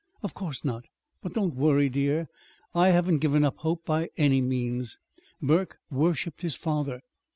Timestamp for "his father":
6.41-7.01